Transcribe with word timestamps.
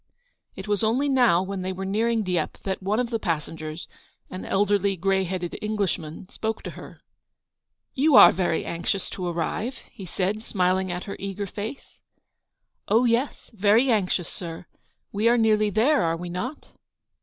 It 0.55 0.67
was 0.67 0.83
only 0.83 1.07
now, 1.07 1.43
when 1.43 1.61
they 1.61 1.71
were 1.71 1.85
nearing 1.85 2.23
Dieppe, 2.23 2.57
that 2.63 2.81
one 2.81 2.99
of 2.99 3.11
the 3.11 3.19
passengers, 3.19 3.87
an 4.31 4.45
elderly, 4.45 4.95
grey 4.97 5.25
headed 5.25 5.55
Englishman, 5.61 6.27
spoke 6.29 6.63
to 6.63 6.71
her. 6.71 7.01
"You 7.93 8.15
are 8.15 8.31
very 8.31 8.65
anxious 8.65 9.11
to 9.11 9.27
arrive," 9.27 9.75
he 9.91 10.07
said, 10.07 10.43
smiling 10.43 10.91
at 10.91 11.03
her 11.03 11.15
eager 11.19 11.45
face. 11.45 11.99
"Oh, 12.87 13.05
yes, 13.05 13.51
very 13.53 13.91
anxious, 13.91 14.27
sir. 14.27 14.65
We 15.11 15.29
are 15.29 15.37
nearly 15.37 15.69
there, 15.69 16.01
are 16.01 16.17
we 16.17 16.29
not 16.29 16.69